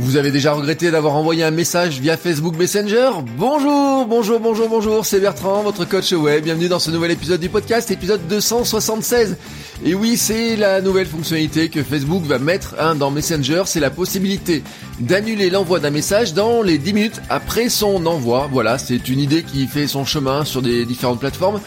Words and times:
Vous 0.00 0.16
avez 0.16 0.30
déjà 0.30 0.52
regretté 0.52 0.92
d'avoir 0.92 1.16
envoyé 1.16 1.42
un 1.42 1.50
message 1.50 1.98
via 1.98 2.16
Facebook 2.16 2.56
Messenger 2.56 3.10
Bonjour, 3.36 4.06
bonjour, 4.06 4.38
bonjour, 4.38 4.68
bonjour, 4.68 5.04
c'est 5.04 5.18
Bertrand, 5.18 5.64
votre 5.64 5.84
coach 5.86 6.12
web. 6.12 6.44
Bienvenue 6.44 6.68
dans 6.68 6.78
ce 6.78 6.92
nouvel 6.92 7.10
épisode 7.10 7.40
du 7.40 7.48
podcast, 7.48 7.90
épisode 7.90 8.20
276. 8.28 9.36
Et 9.84 9.94
oui, 9.94 10.16
c'est 10.16 10.54
la 10.54 10.80
nouvelle 10.80 11.08
fonctionnalité 11.08 11.68
que 11.68 11.82
Facebook 11.82 12.22
va 12.22 12.38
mettre 12.38 12.76
hein, 12.78 12.94
dans 12.94 13.10
Messenger, 13.10 13.64
c'est 13.66 13.80
la 13.80 13.90
possibilité 13.90 14.62
d'annuler 15.00 15.50
l'envoi 15.50 15.80
d'un 15.80 15.90
message 15.90 16.32
dans 16.32 16.62
les 16.62 16.78
10 16.78 16.92
minutes 16.92 17.20
après 17.28 17.68
son 17.68 18.06
envoi. 18.06 18.48
Voilà, 18.52 18.78
c'est 18.78 19.08
une 19.08 19.18
idée 19.18 19.42
qui 19.42 19.66
fait 19.66 19.88
son 19.88 20.04
chemin 20.04 20.44
sur 20.44 20.62
des 20.62 20.84
différentes 20.84 21.18
plateformes. 21.18 21.60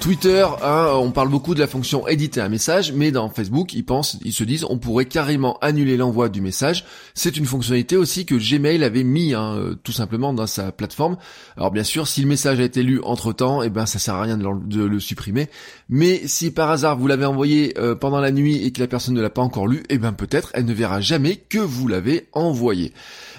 Twitter, 0.00 0.46
hein, 0.62 0.90
on 0.94 1.10
parle 1.12 1.30
beaucoup 1.30 1.54
de 1.54 1.60
la 1.60 1.66
fonction 1.66 2.06
éditer 2.06 2.40
un 2.40 2.50
message, 2.50 2.92
mais 2.92 3.10
dans 3.10 3.30
Facebook, 3.30 3.72
ils 3.72 3.84
pensent, 3.84 4.18
ils 4.22 4.34
se 4.34 4.44
disent, 4.44 4.66
on 4.68 4.76
pourrait 4.76 5.06
carrément 5.06 5.56
annuler 5.60 5.96
l'envoi 5.96 6.28
du 6.28 6.42
message. 6.42 6.84
C'est 7.14 7.38
une 7.38 7.46
fonctionnalité 7.46 7.96
aussi 7.96 8.26
que 8.26 8.34
Gmail 8.34 8.84
avait 8.84 9.02
mis, 9.02 9.32
hein, 9.32 9.54
euh, 9.56 9.74
tout 9.82 9.92
simplement, 9.92 10.34
dans 10.34 10.46
sa 10.46 10.72
plateforme. 10.72 11.16
Alors 11.56 11.70
bien 11.70 11.84
sûr, 11.84 12.06
si 12.06 12.20
le 12.20 12.28
message 12.28 12.60
a 12.60 12.64
été 12.64 12.82
lu 12.82 13.00
entre 13.02 13.32
temps, 13.32 13.62
eh 13.62 13.70
ben 13.70 13.86
ça 13.86 13.98
sert 13.98 14.14
à 14.14 14.22
rien 14.22 14.36
de, 14.36 14.84
le 14.84 15.00
supprimer. 15.00 15.48
Mais 15.88 16.26
si 16.26 16.50
par 16.50 16.70
hasard 16.70 16.98
vous 16.98 17.06
l'avez 17.06 17.24
envoyé 17.24 17.74
euh, 17.78 17.94
pendant 17.94 18.20
la 18.20 18.30
nuit 18.30 18.62
et 18.62 18.72
que 18.72 18.80
la 18.80 18.88
personne 18.88 19.14
ne 19.14 19.22
l'a 19.22 19.30
pas 19.30 19.42
encore 19.42 19.66
lu, 19.66 19.84
eh 19.88 19.96
ben 19.96 20.12
peut-être 20.12 20.50
elle 20.52 20.66
ne 20.66 20.74
verra 20.74 21.00
jamais 21.00 21.36
que 21.36 21.58
vous 21.58 21.88
l'avez 21.88 22.28
envoyé. 22.32 22.92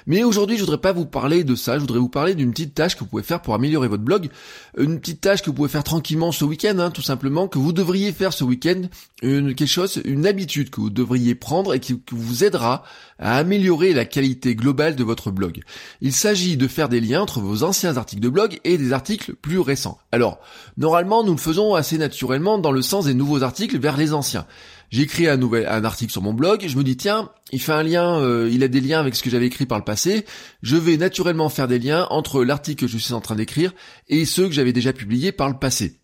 Mais 0.08 0.24
aujourd'hui, 0.24 0.56
je 0.58 0.62
voudrais 0.62 0.82
pas 0.82 0.94
vous 0.94 1.06
parler 1.06 1.44
de 1.44 1.56
ça, 1.56 1.76
je 1.76 1.80
voudrais 1.80 2.00
vous 2.00 2.10
parler 2.10 2.36
d'une 2.36 2.52
petite 2.52 2.76
tâche 2.76 2.96
que 2.96 3.00
vous 3.00 3.08
pouvez 3.08 3.24
faire 3.24 3.42
pour 3.42 3.56
améliorer 3.56 3.88
votre 3.88 4.04
blog, 4.04 4.30
une 4.78 5.00
petite 5.00 5.22
tâche 5.22 5.42
que 5.42 5.48
vous 5.48 5.56
pouvez 5.56 5.70
faire 5.70 5.84
tranquillement 5.84 6.32
ce 6.32 6.46
hein, 6.64 6.92
tout 6.92 7.02
simplement, 7.02 7.48
que 7.48 7.60
vous 7.60 7.74
devriez 7.74 8.12
faire 8.12 8.34
ce 8.34 8.44
week-end, 8.44 8.84
une, 9.22 9.56
quelque 9.56 9.68
chose, 9.68 10.02
une 10.06 10.26
habitude 10.26 10.70
que 10.70 10.82
vous 10.82 10.90
devriez 10.90 11.36
prendre 11.36 11.74
et 11.74 11.80
qui, 11.80 12.00
qui 12.00 12.16
vous 12.16 12.44
aidera 12.44 12.84
à 13.20 13.38
améliorer 13.38 13.94
la 13.94 14.06
qualité 14.06 14.56
globale 14.56 14.96
de 14.96 15.04
votre 15.04 15.32
blog. 15.32 15.62
Il 16.02 16.14
s'agit 16.14 16.58
de 16.58 16.68
faire 16.68 16.90
des 16.90 17.02
liens 17.02 17.22
entre 17.22 17.40
vos 17.40 17.64
anciens 17.64 17.98
articles 17.98 18.22
de 18.22 18.30
blog 18.30 18.60
et 18.64 18.78
des 18.78 18.94
articles 18.94 19.36
plus 19.36 19.60
récents. 19.60 19.98
Alors, 20.12 20.40
normalement, 20.78 21.24
nous 21.24 21.34
le 21.34 21.38
faisons 21.38 21.76
assez 21.76 21.98
naturellement 21.98 22.58
dans 22.58 22.72
le 22.72 22.82
sens 22.82 23.06
des 23.06 23.14
nouveaux 23.14 23.44
articles 23.44 23.78
vers 23.78 23.98
les 23.98 24.14
anciens. 24.14 24.46
J'écris 24.92 25.28
un 25.28 25.38
nouvel 25.38 25.68
un 25.68 25.84
article 25.84 26.12
sur 26.12 26.22
mon 26.22 26.34
blog, 26.34 26.66
je 26.68 26.78
me 26.78 26.84
dis 26.84 26.96
tiens, 26.96 27.30
il 27.52 27.60
fait 27.60 27.74
un 27.74 27.84
lien, 27.84 28.20
euh, 28.20 28.50
il 28.52 28.64
a 28.64 28.68
des 28.68 28.82
liens 28.82 29.00
avec 29.00 29.16
ce 29.16 29.24
que 29.24 29.30
j'avais 29.30 29.48
écrit 29.48 29.66
par 29.66 29.78
le 29.78 29.84
passé. 29.84 30.26
Je 30.62 30.78
vais 30.78 30.98
naturellement 30.98 31.50
faire 31.50 31.68
des 31.68 31.80
liens 31.80 32.08
entre 32.12 32.44
l'article 32.44 32.86
que 32.86 32.92
je 32.92 32.98
suis 32.98 33.14
en 33.14 33.22
train 33.22 33.36
d'écrire 33.36 33.74
et 34.08 34.26
ceux 34.26 34.46
que 34.48 34.54
j'avais 34.54 34.74
déjà 34.74 34.94
publiés 34.94 35.32
par 35.32 35.50
le 35.50 35.58
passé. 35.58 36.00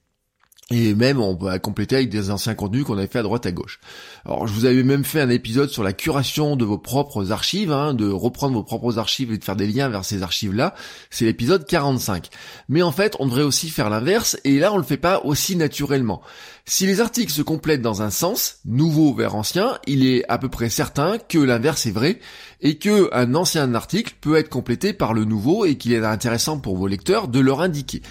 Et 0.71 0.95
même 0.95 1.19
on 1.19 1.35
va 1.35 1.59
compléter 1.59 1.97
avec 1.97 2.09
des 2.09 2.31
anciens 2.31 2.55
contenus 2.55 2.85
qu'on 2.85 2.97
avait 2.97 3.07
fait 3.07 3.19
à 3.19 3.23
droite 3.23 3.45
à 3.45 3.51
gauche. 3.51 3.79
Alors 4.25 4.47
je 4.47 4.53
vous 4.53 4.65
avais 4.65 4.83
même 4.83 5.03
fait 5.03 5.19
un 5.19 5.29
épisode 5.29 5.69
sur 5.69 5.83
la 5.83 5.91
curation 5.91 6.55
de 6.55 6.63
vos 6.63 6.77
propres 6.77 7.31
archives, 7.31 7.71
hein, 7.71 7.93
de 7.93 8.09
reprendre 8.09 8.55
vos 8.55 8.63
propres 8.63 8.97
archives 8.97 9.33
et 9.33 9.37
de 9.37 9.43
faire 9.43 9.57
des 9.57 9.67
liens 9.67 9.89
vers 9.89 10.05
ces 10.05 10.23
archives-là. 10.23 10.73
C'est 11.09 11.25
l'épisode 11.25 11.65
45. 11.65 12.29
Mais 12.69 12.81
en 12.81 12.91
fait, 12.91 13.17
on 13.19 13.25
devrait 13.25 13.43
aussi 13.43 13.69
faire 13.69 13.89
l'inverse, 13.89 14.37
et 14.45 14.59
là 14.59 14.71
on 14.71 14.77
le 14.77 14.83
fait 14.83 14.97
pas 14.97 15.21
aussi 15.25 15.57
naturellement. 15.57 16.21
Si 16.65 16.85
les 16.85 17.01
articles 17.01 17.33
se 17.33 17.41
complètent 17.41 17.81
dans 17.81 18.01
un 18.01 18.11
sens, 18.11 18.59
nouveau 18.65 19.13
vers 19.13 19.35
ancien, 19.35 19.77
il 19.87 20.05
est 20.05 20.23
à 20.29 20.37
peu 20.37 20.47
près 20.47 20.69
certain 20.69 21.17
que 21.17 21.39
l'inverse 21.39 21.85
est 21.85 21.91
vrai, 21.91 22.19
et 22.61 22.77
que 22.77 23.09
un 23.13 23.33
ancien 23.35 23.73
article 23.73 24.15
peut 24.21 24.35
être 24.35 24.49
complété 24.49 24.93
par 24.93 25.13
le 25.13 25.25
nouveau 25.25 25.65
et 25.65 25.75
qu'il 25.75 25.93
est 25.93 26.05
intéressant 26.05 26.59
pour 26.59 26.77
vos 26.77 26.87
lecteurs 26.87 27.27
de 27.27 27.39
leur 27.39 27.61
indiquer. 27.61 28.01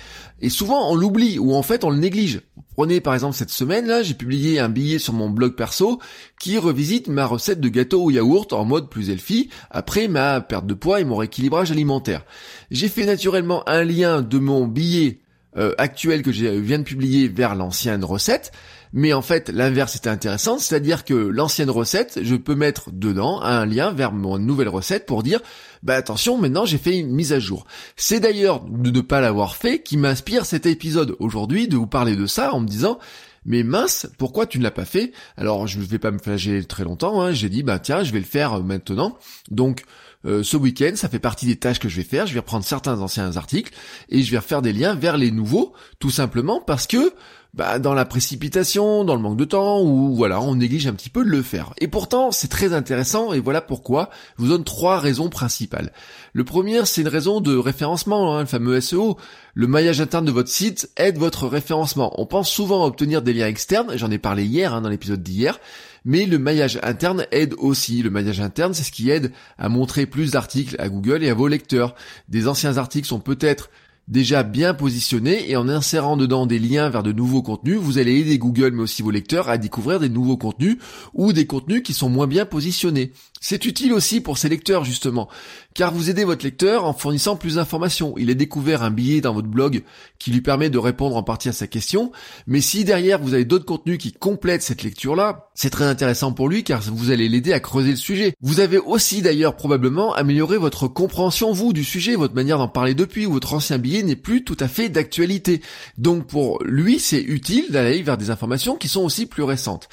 Et 0.41 0.51
souvent 0.51 0.91
on 0.91 0.95
l'oublie 0.95 1.39
ou 1.39 1.55
en 1.55 1.63
fait 1.63 1.85
on 1.85 1.91
le 1.91 1.99
néglige. 1.99 2.43
Prenez 2.77 3.01
par 3.01 3.15
exemple 3.15 3.37
cette 3.37 3.51
semaine 3.51 3.87
là, 3.87 4.03
j'ai 4.03 4.15
publié 4.15 4.59
un 4.59 4.69
billet 4.69 4.99
sur 4.99 5.13
mon 5.13 5.31
blog 5.31 5.55
perso 5.55 6.01
qui 6.41 6.59
revisite 6.59 7.09
ma 7.09 7.27
recette 7.27 7.61
de 7.61 7.69
gâteau 7.69 8.05
au 8.05 8.11
yaourt 8.11 8.53
en 8.53 8.65
mode 8.65 8.89
plus 8.89 9.11
healthy 9.11 9.51
après 9.71 10.09
ma 10.09 10.41
perte 10.41 10.67
de 10.67 10.75
poids 10.75 11.01
et 11.01 11.05
mon 11.05 11.17
rééquilibrage 11.17 11.71
alimentaire. 11.71 12.25
J'ai 12.71 12.89
fait 12.89 13.07
naturellement 13.07 13.69
un 13.69 13.85
lien 13.85 14.23
de 14.23 14.39
mon 14.39 14.67
billet 14.67 15.21
euh, 15.57 15.75
actuel 15.79 16.23
que 16.23 16.33
je 16.33 16.47
viens 16.47 16.79
de 16.79 16.85
publier 16.85 17.29
vers 17.29 17.55
l'ancienne 17.55 18.05
recette. 18.05 18.53
Mais 18.93 19.13
en 19.13 19.23
fait, 19.23 19.49
l'inverse 19.51 19.97
était 19.97 20.09
intéressant, 20.09 20.59
c'est-à-dire 20.59 21.05
que 21.05 21.15
l'ancienne 21.15 21.71
recette, 21.71 22.21
je 22.23 22.35
peux 22.35 22.55
mettre 22.55 22.91
dedans 22.93 23.41
un 23.41 23.65
lien 23.65 23.93
vers 23.93 24.13
mon 24.13 24.39
nouvelle 24.39 24.69
recette 24.69 25.07
pour 25.07 25.23
dire, 25.23 25.41
bah 25.83 25.95
attention, 25.95 26.37
maintenant 26.37 26.65
j'ai 26.65 26.79
fait 26.79 26.99
une 26.99 27.13
mise 27.13 27.33
à 27.33 27.39
jour. 27.39 27.67
C'est 27.97 28.21
d'ailleurs 28.21 28.63
de 28.63 28.91
ne 28.91 29.01
pas 29.01 29.21
l'avoir 29.21 29.57
fait 29.57 29.83
qui 29.83 29.97
m'inspire 29.97 30.45
cet 30.45 30.67
épisode 30.67 31.17
aujourd'hui, 31.21 31.69
de 31.69 31.77
vous 31.77 31.87
parler 31.87 32.17
de 32.17 32.27
ça 32.27 32.53
en 32.53 32.61
me 32.61 32.67
disant, 32.67 32.99
mais 33.47 33.63
mince, 33.63 34.07
pourquoi 34.19 34.47
tu 34.47 34.59
ne 34.59 34.65
l'as 34.65 34.71
pas 34.71 34.85
fait? 34.85 35.13
Alors 35.37 35.67
je 35.67 35.79
ne 35.79 35.85
vais 35.85 35.99
pas 35.99 36.11
me 36.11 36.19
flageller 36.19 36.65
très 36.65 36.85
longtemps, 36.85 37.23
hein. 37.23 37.33
j'ai 37.33 37.49
dit, 37.49 37.63
bah 37.63 37.79
tiens, 37.79 38.03
je 38.03 38.13
vais 38.13 38.19
le 38.19 38.25
faire 38.25 38.55
euh, 38.55 38.63
maintenant. 38.63 39.17
Donc 39.51 39.85
euh, 40.27 40.43
ce 40.43 40.57
week-end, 40.57 40.93
ça 40.97 41.09
fait 41.09 41.19
partie 41.19 41.47
des 41.47 41.57
tâches 41.57 41.79
que 41.79 41.89
je 41.89 41.97
vais 41.97 42.05
faire. 42.05 42.27
Je 42.27 42.35
vais 42.35 42.41
reprendre 42.41 42.65
certains 42.65 43.01
anciens 43.01 43.37
articles 43.37 43.73
et 44.11 44.23
je 44.23 44.31
vais 44.31 44.39
refaire 44.39 44.63
des 44.63 44.73
liens 44.73 44.95
vers 44.95 45.17
les 45.17 45.31
nouveaux, 45.31 45.73
tout 45.99 46.11
simplement 46.11 46.61
parce 46.61 46.87
que 46.87 47.15
bah, 47.53 47.81
dans 47.81 47.95
la 47.95 48.05
précipitation, 48.05 49.05
dans 49.05 49.17
le 49.17 49.21
manque 49.21 49.37
de 49.37 49.45
temps, 49.45 49.83
ou 49.83 50.15
voilà, 50.15 50.41
on 50.41 50.55
néglige 50.55 50.87
un 50.87 50.93
petit 50.93 51.11
peu 51.11 51.25
de 51.25 51.31
le 51.31 51.43
faire. 51.43 51.73
Et 51.79 51.89
pourtant, 51.89 52.31
c'est 52.31 52.49
très 52.49 52.73
intéressant, 52.73 53.33
et 53.33 53.41
voilà 53.41 53.61
pourquoi 53.61 54.11
je 54.37 54.43
vous 54.43 54.49
donne 54.49 54.63
trois 54.63 55.01
raisons 55.01 55.29
principales. 55.29 55.93
Le 56.33 56.45
premier, 56.45 56.85
c'est 56.85 57.01
une 57.01 57.09
raison 57.09 57.41
de 57.41 57.57
référencement, 57.57 58.37
hein, 58.37 58.41
le 58.41 58.47
fameux 58.47 58.81
SEO. 58.81 59.17
Le 59.55 59.67
maillage 59.67 60.01
interne 60.01 60.25
de 60.25 60.31
votre 60.31 60.49
site 60.49 60.91
aide 60.97 61.19
votre 61.19 61.49
référencement. 61.49 62.15
On 62.21 62.27
pense 62.27 62.49
souvent 62.49 62.85
à 62.85 62.87
obtenir 62.87 63.21
des 63.21 63.33
liens 63.33 63.49
externes, 63.49 63.97
j'en 63.97 64.13
ai 64.13 64.19
parlé 64.19 64.45
hier 64.45 64.73
hein, 64.73 64.81
dans 64.81 64.89
l'épisode 64.89 65.23
d'hier, 65.23 65.59
mais 66.05 66.27
le 66.27 66.39
maillage 66.39 66.79
interne 66.85 67.27
aide 67.33 67.55
aussi. 67.59 68.03
Le 68.03 68.11
maillage 68.11 68.41
interne, 68.41 68.75
c'est 68.75 68.85
ce 68.85 68.93
qui 68.93 69.11
aide 69.11 69.33
à 69.59 69.69
montrer 69.69 70.07
plus 70.07 70.33
d'articles 70.33 70.77
à 70.79 70.89
Google 70.89 71.25
et 71.25 71.31
à 71.31 71.35
vos 71.35 71.49
lecteurs. 71.49 71.97
Des 72.29 72.47
anciens 72.47 72.79
articles 72.79 73.09
sont 73.09 73.19
peut-être 73.19 73.71
déjà 74.09 74.43
bien 74.43 74.75
positionnés 74.75 75.51
et 75.51 75.57
en 75.57 75.69
insérant 75.69 76.17
dedans 76.17 76.47
des 76.47 76.59
liens 76.59 76.91
vers 76.91 77.03
de 77.03 77.13
nouveaux 77.13 77.43
contenus, 77.43 77.79
vous 77.79 77.99
allez 77.99 78.19
aider 78.19 78.39
Google 78.39 78.73
mais 78.73 78.83
aussi 78.83 79.03
vos 79.03 79.11
lecteurs 79.11 79.49
à 79.49 79.59
découvrir 79.59 80.01
des 80.01 80.09
nouveaux 80.09 80.37
contenus 80.37 80.79
ou 81.15 81.33
des 81.33 81.47
contenus 81.47 81.83
qui 81.83 81.95
sont 81.95 82.09
moins 82.09 82.27
bien 82.27 82.45
positionnés. 82.45 83.13
C'est 83.41 83.65
utile 83.65 83.95
aussi 83.95 84.21
pour 84.21 84.37
ces 84.37 84.51
lecteurs 84.51 84.85
justement, 84.85 85.29
car 85.75 85.95
vous 85.95 86.11
aidez 86.11 86.25
votre 86.25 86.45
lecteur 86.45 86.85
en 86.85 86.93
fournissant 86.93 87.37
plus 87.37 87.55
d'informations. 87.55 88.15
Il 88.19 88.31
a 88.31 88.35
découvert 88.35 88.83
un 88.83 88.91
billet 88.91 89.21
dans 89.23 89.33
votre 89.33 89.49
blog 89.49 89.83
qui 90.19 90.31
lui 90.31 90.43
permet 90.43 90.69
de 90.69 90.77
répondre 90.77 91.17
en 91.17 91.23
partie 91.23 91.49
à 91.49 91.53
sa 91.53 91.67
question, 91.67 92.13
mais 92.47 92.61
si 92.61 92.85
derrière 92.85 93.21
vous 93.21 93.33
avez 93.33 93.47
d'autres 93.47 93.65
contenus 93.65 93.99
qui 93.99 94.13
complètent 94.13 94.63
cette 94.63 94.83
lecture-là, 94.83 95.49
c'est 95.55 95.71
très 95.71 95.87
intéressant 95.87 96.33
pour 96.33 96.49
lui 96.49 96.65
car 96.65 96.83
vous 96.83 97.11
allez 97.11 97.29
l'aider 97.29 97.53
à 97.53 97.61
creuser 97.61 97.91
le 97.91 97.97
sujet. 97.97 98.35
Vous 98.43 98.61
avez 98.61 98.79
aussi 98.79 99.23
d'ailleurs 99.23 99.57
probablement 99.57 100.13
amélioré 100.15 100.59
votre 100.59 100.89
compréhension 100.89 101.53
vous 101.53 101.73
du 101.73 101.85
sujet, 101.85 102.17
votre 102.17 102.35
manière 102.35 102.59
d'en 102.59 102.69
parler 102.69 102.95
depuis 102.95 103.25
ou 103.25 103.33
votre 103.33 103.55
ancien 103.55 103.79
billet 103.79 104.00
n'est 104.03 104.17
plus 104.17 104.45
tout 104.45 104.57
à 104.61 104.69
fait 104.69 104.89
d'actualité. 104.89 105.61
Donc 105.99 106.27
pour 106.27 106.63
lui, 106.65 106.99
c'est 106.99 107.23
utile 107.23 107.67
d'aller 107.71 108.03
vers 108.03 108.19
des 108.19 108.31
informations 108.31 108.77
qui 108.77 108.89
sont 108.89 109.03
aussi 109.03 109.27
plus 109.27 109.43
récentes. 109.43 109.89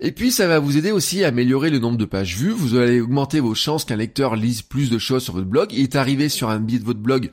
Et 0.00 0.12
puis 0.12 0.30
ça 0.30 0.46
va 0.46 0.58
vous 0.58 0.76
aider 0.76 0.90
aussi 0.90 1.24
à 1.24 1.28
améliorer 1.28 1.70
le 1.70 1.78
nombre 1.78 1.96
de 1.96 2.04
pages 2.04 2.36
vues, 2.36 2.50
vous 2.50 2.76
allez 2.76 3.00
augmenter 3.00 3.40
vos 3.40 3.54
chances 3.54 3.86
qu'un 3.86 3.96
lecteur 3.96 4.36
lise 4.36 4.60
plus 4.60 4.90
de 4.90 4.98
choses 4.98 5.24
sur 5.24 5.32
votre 5.32 5.46
blog. 5.46 5.72
Il 5.72 5.80
est 5.80 5.96
arrivé 5.96 6.28
sur 6.28 6.50
un 6.50 6.60
billet 6.60 6.78
de 6.78 6.84
votre 6.84 7.00
blog 7.00 7.30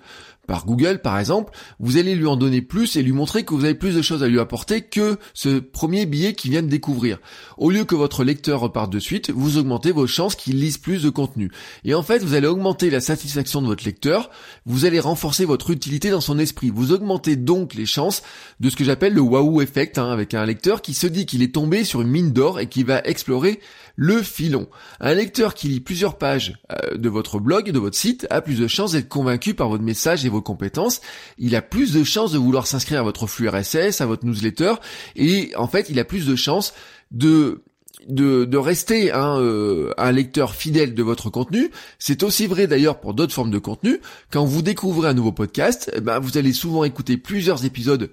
par 0.47 0.65
Google 0.65 0.99
par 1.01 1.17
exemple, 1.17 1.53
vous 1.79 1.97
allez 1.97 2.15
lui 2.15 2.27
en 2.27 2.35
donner 2.35 2.61
plus 2.61 2.95
et 2.95 3.03
lui 3.03 3.11
montrer 3.11 3.43
que 3.43 3.53
vous 3.53 3.65
avez 3.65 3.75
plus 3.75 3.95
de 3.95 4.01
choses 4.01 4.23
à 4.23 4.27
lui 4.27 4.39
apporter 4.39 4.81
que 4.81 5.17
ce 5.33 5.59
premier 5.59 6.05
billet 6.05 6.33
qu'il 6.33 6.51
vient 6.51 6.63
de 6.63 6.67
découvrir. 6.67 7.19
Au 7.57 7.69
lieu 7.69 7.85
que 7.85 7.95
votre 7.95 8.23
lecteur 8.23 8.59
reparte 8.59 8.91
de 8.91 8.99
suite, 8.99 9.31
vous 9.31 9.57
augmentez 9.57 9.91
vos 9.91 10.07
chances 10.07 10.35
qu'il 10.35 10.59
lise 10.59 10.77
plus 10.77 11.03
de 11.03 11.09
contenu. 11.09 11.51
Et 11.83 11.93
en 11.93 12.03
fait, 12.03 12.19
vous 12.23 12.33
allez 12.33 12.47
augmenter 12.47 12.89
la 12.89 13.01
satisfaction 13.01 13.61
de 13.61 13.67
votre 13.67 13.85
lecteur, 13.85 14.29
vous 14.65 14.85
allez 14.85 14.99
renforcer 14.99 15.45
votre 15.45 15.71
utilité 15.71 16.09
dans 16.09 16.21
son 16.21 16.39
esprit. 16.39 16.71
Vous 16.73 16.91
augmentez 16.91 17.35
donc 17.35 17.73
les 17.73 17.85
chances 17.85 18.23
de 18.59 18.69
ce 18.69 18.75
que 18.75 18.83
j'appelle 18.83 19.13
le 19.13 19.21
waouh 19.21 19.61
effect, 19.61 19.97
hein, 19.97 20.11
avec 20.11 20.33
un 20.33 20.45
lecteur 20.45 20.81
qui 20.81 20.93
se 20.93 21.07
dit 21.07 21.25
qu'il 21.25 21.41
est 21.41 21.53
tombé 21.53 21.83
sur 21.83 22.01
une 22.01 22.09
mine 22.09 22.31
d'or 22.31 22.59
et 22.59 22.67
qui 22.67 22.83
va 22.83 23.01
explorer 23.01 23.59
le 23.95 24.21
filon. 24.21 24.67
Un 24.99 25.13
lecteur 25.13 25.53
qui 25.53 25.67
lit 25.67 25.79
plusieurs 25.79 26.17
pages 26.17 26.57
euh, 26.71 26.97
de 26.97 27.09
votre 27.09 27.39
blog, 27.39 27.69
de 27.69 27.79
votre 27.79 27.97
site, 27.97 28.25
a 28.29 28.41
plus 28.41 28.59
de 28.59 28.67
chances 28.67 28.93
d'être 28.93 29.09
convaincu 29.09 29.53
par 29.53 29.69
votre 29.69 29.83
message 29.83 30.25
et 30.25 30.29
vos 30.33 30.41
compétences. 30.41 31.01
Il 31.37 31.55
a 31.55 31.61
plus 31.61 31.93
de 31.93 32.03
chances 32.03 32.33
de 32.33 32.37
vouloir 32.37 32.67
s'inscrire 32.67 32.99
à 32.99 33.03
votre 33.03 33.27
flux 33.27 33.47
RSS, 33.47 34.01
à 34.01 34.05
votre 34.05 34.25
newsletter, 34.25 34.73
et 35.15 35.53
en 35.55 35.67
fait, 35.67 35.89
il 35.89 35.99
a 35.99 36.05
plus 36.05 36.25
de 36.25 36.35
chances 36.35 36.73
de 37.11 37.63
de, 38.07 38.43
de 38.43 38.57
rester 38.57 39.11
euh, 39.13 39.91
un 39.97 40.11
lecteur 40.11 40.55
fidèle 40.55 40.93
de 40.93 41.03
votre 41.03 41.29
contenu. 41.29 41.71
C'est 41.99 42.23
aussi 42.23 42.47
vrai 42.47 42.67
d'ailleurs 42.67 42.99
pour 42.99 43.13
d'autres 43.13 43.33
formes 43.33 43.51
de 43.51 43.59
contenu. 43.59 43.99
Quand 44.31 44.43
vous 44.43 44.61
découvrez 44.61 45.07
un 45.07 45.13
nouveau 45.13 45.31
podcast, 45.31 45.91
eh 45.95 46.01
ben, 46.01 46.19
vous 46.19 46.37
allez 46.37 46.53
souvent 46.53 46.83
écouter 46.83 47.17
plusieurs 47.17 47.65
épisodes 47.65 48.09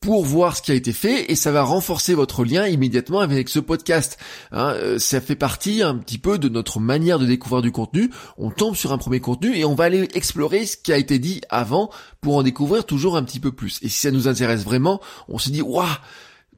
pour 0.00 0.24
voir 0.24 0.56
ce 0.56 0.62
qui 0.62 0.70
a 0.70 0.74
été 0.74 0.92
fait 0.92 1.30
et 1.30 1.36
ça 1.36 1.50
va 1.50 1.62
renforcer 1.62 2.14
votre 2.14 2.44
lien 2.44 2.66
immédiatement 2.66 3.20
avec 3.20 3.48
ce 3.48 3.58
podcast. 3.58 4.18
Hein, 4.52 4.74
euh, 4.74 4.98
ça 4.98 5.20
fait 5.20 5.36
partie 5.36 5.82
un 5.82 5.96
petit 5.96 6.18
peu 6.18 6.38
de 6.38 6.48
notre 6.48 6.80
manière 6.80 7.18
de 7.18 7.26
découvrir 7.26 7.62
du 7.62 7.72
contenu. 7.72 8.10
On 8.38 8.50
tombe 8.50 8.76
sur 8.76 8.92
un 8.92 8.98
premier 8.98 9.20
contenu 9.20 9.56
et 9.56 9.64
on 9.64 9.74
va 9.74 9.84
aller 9.84 10.08
explorer 10.14 10.66
ce 10.66 10.76
qui 10.76 10.92
a 10.92 10.96
été 10.96 11.18
dit 11.18 11.40
avant 11.48 11.90
pour 12.20 12.36
en 12.36 12.42
découvrir 12.42 12.84
toujours 12.84 13.16
un 13.16 13.22
petit 13.22 13.40
peu 13.40 13.52
plus. 13.52 13.78
Et 13.82 13.88
si 13.88 14.00
ça 14.00 14.10
nous 14.10 14.28
intéresse 14.28 14.64
vraiment, 14.64 15.00
on 15.28 15.38
se 15.38 15.50
dit 15.50 15.62
waouh 15.62 15.86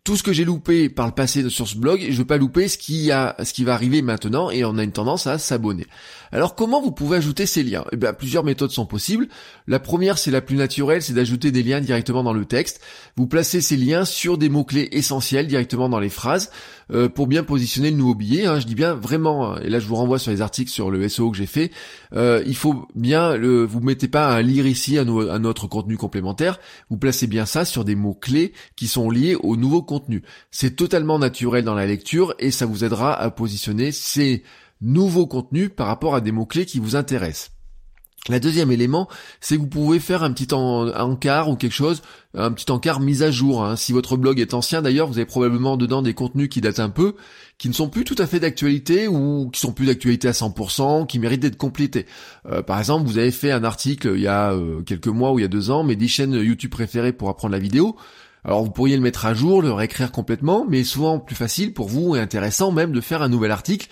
tout 0.04 0.16
ce 0.16 0.22
que 0.22 0.32
j'ai 0.32 0.44
loupé 0.44 0.88
par 0.88 1.06
le 1.06 1.12
passé 1.12 1.48
sur 1.50 1.68
ce 1.68 1.76
blog, 1.76 2.06
je 2.08 2.16
veux 2.16 2.24
pas 2.24 2.36
louper 2.36 2.68
ce 2.68 2.78
qui 2.78 3.10
a, 3.10 3.36
ce 3.42 3.52
qui 3.52 3.64
va 3.64 3.74
arriver 3.74 4.02
maintenant 4.02 4.50
et 4.50 4.64
on 4.64 4.78
a 4.78 4.84
une 4.84 4.92
tendance 4.92 5.26
à 5.26 5.38
s'abonner. 5.38 5.86
Alors 6.32 6.54
comment 6.54 6.80
vous 6.80 6.92
pouvez 6.92 7.16
ajouter 7.16 7.46
ces 7.46 7.62
liens? 7.62 7.84
Eh 7.92 7.96
plusieurs 8.18 8.44
méthodes 8.44 8.70
sont 8.70 8.86
possibles. 8.86 9.28
La 9.66 9.80
première, 9.80 10.18
c'est 10.18 10.30
la 10.30 10.40
plus 10.40 10.56
naturelle, 10.56 11.02
c'est 11.02 11.14
d'ajouter 11.14 11.50
des 11.50 11.62
liens 11.62 11.80
directement 11.80 12.22
dans 12.22 12.32
le 12.32 12.44
texte. 12.44 12.80
Vous 13.16 13.26
placez 13.26 13.60
ces 13.60 13.76
liens 13.76 14.04
sur 14.04 14.38
des 14.38 14.48
mots-clés 14.48 14.88
essentiels 14.92 15.46
directement 15.46 15.88
dans 15.88 16.00
les 16.00 16.08
phrases 16.08 16.50
euh, 16.92 17.08
pour 17.08 17.26
bien 17.26 17.44
positionner 17.44 17.90
le 17.90 17.96
nouveau 17.96 18.14
billet. 18.14 18.46
Hein. 18.46 18.60
Je 18.60 18.66
dis 18.66 18.74
bien 18.74 18.94
vraiment, 18.94 19.52
hein, 19.52 19.60
et 19.62 19.70
là 19.70 19.78
je 19.78 19.86
vous 19.86 19.96
renvoie 19.96 20.18
sur 20.18 20.30
les 20.30 20.40
articles 20.40 20.70
sur 20.70 20.90
le 20.90 21.08
SEO 21.08 21.30
que 21.30 21.36
j'ai 21.36 21.46
fait, 21.46 21.70
euh, 22.14 22.42
il 22.46 22.56
faut 22.56 22.86
bien, 22.94 23.36
le, 23.36 23.64
vous 23.64 23.80
mettez 23.80 24.08
pas 24.08 24.28
à 24.28 24.42
lire 24.42 24.66
ici 24.66 24.98
un, 24.98 25.08
un 25.08 25.44
autre 25.44 25.66
contenu 25.66 25.96
complémentaire, 25.96 26.58
vous 26.90 26.96
placez 26.96 27.26
bien 27.26 27.46
ça 27.46 27.64
sur 27.64 27.84
des 27.84 27.94
mots-clés 27.94 28.52
qui 28.76 28.88
sont 28.88 29.10
liés 29.10 29.34
au 29.34 29.56
nouveau 29.56 29.82
contenu. 29.88 30.22
C'est 30.52 30.76
totalement 30.76 31.18
naturel 31.18 31.64
dans 31.64 31.74
la 31.74 31.86
lecture 31.86 32.34
et 32.38 32.52
ça 32.52 32.66
vous 32.66 32.84
aidera 32.84 33.18
à 33.18 33.30
positionner 33.30 33.90
ces 33.90 34.44
nouveaux 34.80 35.26
contenus 35.26 35.70
par 35.74 35.88
rapport 35.88 36.14
à 36.14 36.20
des 36.20 36.30
mots-clés 36.30 36.66
qui 36.66 36.78
vous 36.78 36.94
intéressent. 36.94 37.50
La 38.28 38.40
deuxième 38.40 38.70
élément, 38.70 39.08
c'est 39.40 39.56
que 39.56 39.62
vous 39.62 39.68
pouvez 39.68 40.00
faire 40.00 40.22
un 40.22 40.32
petit 40.32 40.52
encart 40.52 41.48
ou 41.48 41.56
quelque 41.56 41.72
chose, 41.72 42.02
un 42.34 42.52
petit 42.52 42.70
encart 42.70 43.00
mise 43.00 43.22
à 43.22 43.30
jour. 43.30 43.64
Hein. 43.64 43.76
Si 43.76 43.92
votre 43.92 44.18
blog 44.18 44.38
est 44.38 44.52
ancien 44.52 44.82
d'ailleurs, 44.82 45.06
vous 45.06 45.16
avez 45.16 45.24
probablement 45.24 45.78
dedans 45.78 46.02
des 46.02 46.12
contenus 46.12 46.50
qui 46.50 46.60
datent 46.60 46.80
un 46.80 46.90
peu, 46.90 47.14
qui 47.56 47.68
ne 47.68 47.72
sont 47.72 47.88
plus 47.88 48.04
tout 48.04 48.16
à 48.18 48.26
fait 48.26 48.38
d'actualité 48.38 49.08
ou 49.08 49.48
qui 49.50 49.60
sont 49.60 49.72
plus 49.72 49.86
d'actualité 49.86 50.28
à 50.28 50.32
100%, 50.32 51.06
qui 51.06 51.18
méritent 51.18 51.40
d'être 51.40 51.56
complétés. 51.56 52.04
Euh, 52.50 52.60
par 52.60 52.78
exemple, 52.78 53.06
vous 53.06 53.16
avez 53.16 53.30
fait 53.30 53.50
un 53.50 53.64
article 53.64 54.12
il 54.14 54.22
y 54.22 54.26
a 54.26 54.52
euh, 54.52 54.82
quelques 54.82 55.08
mois 55.08 55.32
ou 55.32 55.38
il 55.38 55.42
y 55.42 55.46
a 55.46 55.48
deux 55.48 55.70
ans, 55.70 55.82
mais 55.82 55.96
des 55.96 56.08
chaînes 56.08 56.34
YouTube 56.34 56.70
préférées 56.70 57.14
pour 57.14 57.30
apprendre 57.30 57.52
la 57.52 57.60
vidéo. 57.60 57.96
Alors 58.44 58.64
vous 58.64 58.70
pourriez 58.70 58.96
le 58.96 59.02
mettre 59.02 59.26
à 59.26 59.34
jour, 59.34 59.62
le 59.62 59.72
réécrire 59.72 60.12
complètement, 60.12 60.64
mais 60.68 60.84
souvent 60.84 61.18
plus 61.18 61.36
facile 61.36 61.74
pour 61.74 61.88
vous 61.88 62.16
et 62.16 62.20
intéressant 62.20 62.72
même 62.72 62.92
de 62.92 63.00
faire 63.00 63.22
un 63.22 63.28
nouvel 63.28 63.50
article 63.50 63.88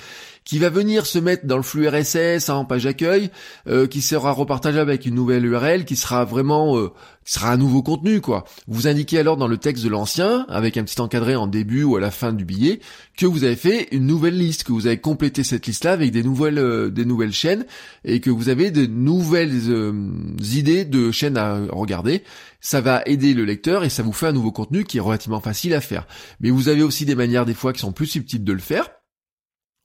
qui 0.47 0.61
va 0.61 0.71
venir 0.71 1.07
se 1.07 1.19
mettre 1.19 1.45
dans 1.45 1.57
le 1.57 1.63
flux 1.65 1.89
RSS 1.89 2.49
en 2.49 2.65
page 2.65 2.87
accueil, 2.87 3.31
euh, 3.67 3.89
qui 3.89 4.01
sera 4.01 4.31
repartageable 4.31 4.89
avec 4.89 5.05
une 5.05 5.17
nouvelle 5.17 5.45
URL, 5.45 5.85
qui 5.85 5.97
sera 5.97 6.25
vraiment, 6.25 6.79
euh, 6.79 6.93
qui 7.25 7.33
sera 7.33 7.51
un 7.51 7.57
nouveau 7.57 7.83
contenu 7.83 8.21
quoi. 8.21 8.45
Vous 8.69 8.87
indiquez 8.87 9.19
alors 9.19 9.37
dans 9.37 9.49
le 9.49 9.59
texte 9.59 9.83
de 9.83 9.89
l'ancien, 9.89 10.47
avec 10.49 10.77
un 10.77 10.85
petit 10.85 11.01
encadré 11.01 11.35
en 11.35 11.49
début 11.49 11.83
ou 11.83 11.97
à 11.97 12.01
la 12.01 12.13
fin 12.13 12.33
du 12.33 12.45
billet, 12.45 12.79
que 13.19 13.27
vous 13.27 13.43
avez 13.43 13.57
fait 13.57 13.89
une 13.91 14.07
nouvelle 14.07 14.39
liste, 14.39 14.63
que 14.63 14.73
vous 14.73 14.87
avez 14.87 14.99
complété 14.99 15.43
cette 15.43 15.67
liste-là 15.67 15.91
avec 15.91 16.13
des 16.13 16.23
nouvelles, 16.23 16.61
euh, 16.61 16.91
des 16.91 17.05
nouvelles 17.05 17.33
chaînes 17.33 17.67
et 18.05 18.21
que 18.21 18.31
vous 18.31 18.49
avez 18.49 18.71
de 18.71 18.87
nouvelles 18.87 19.53
idées 20.55 20.85
de 20.85 21.11
chaînes 21.11 21.37
à 21.37 21.59
regarder. 21.71 22.23
Ça 22.61 22.81
va 22.81 23.03
aider 23.07 23.35
le 23.35 23.45
lecteur 23.45 23.83
et 23.83 23.91
ça 23.91 24.05
vous 24.05 24.13
fait 24.13 24.29
un 24.29 24.33
nouveau 24.33 24.53
contenu 24.53 24.85
qui 24.85 24.99
est 24.99 25.01
relativement 25.01 25.41
facile 25.41 25.75
à 25.75 25.81
faire. 25.81 26.07
Mais 26.39 26.51
vous 26.51 26.69
avez 26.69 26.85
aussi 26.85 27.05
des 27.05 27.17
manières 27.17 27.47
des 27.47 27.55
fois 27.55 27.73
qui 27.73 27.81
sont 27.81 27.93
plus 27.93 28.07
subtiles 28.07 28.45
de 28.45 28.53
le 28.53 28.61
faire. 28.61 28.96